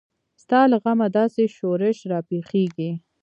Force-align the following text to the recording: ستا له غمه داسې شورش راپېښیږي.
ستا 0.43 0.59
له 0.71 0.77
غمه 0.83 1.07
داسې 1.17 1.43
شورش 1.57 1.97
راپېښیږي. 2.11 2.91